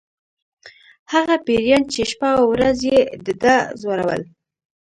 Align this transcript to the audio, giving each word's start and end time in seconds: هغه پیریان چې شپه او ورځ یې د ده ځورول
هغه 1.13 1.35
پیریان 1.45 1.83
چې 1.93 2.01
شپه 2.11 2.29
او 2.39 2.45
ورځ 2.53 2.79
یې 2.91 2.99
د 3.25 3.27
ده 3.41 3.55
ځورول 3.81 4.21